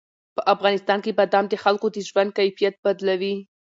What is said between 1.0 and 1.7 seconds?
کې بادام د